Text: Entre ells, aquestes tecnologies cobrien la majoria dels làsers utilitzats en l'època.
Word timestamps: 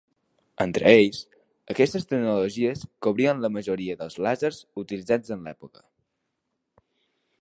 Entre 0.63 0.93
ells, 1.01 1.19
aquestes 1.73 2.07
tecnologies 2.13 2.81
cobrien 3.07 3.43
la 3.45 3.53
majoria 3.59 3.99
dels 4.01 4.17
làsers 4.27 4.63
utilitzats 4.85 5.35
en 5.37 5.47
l'època. 5.51 5.89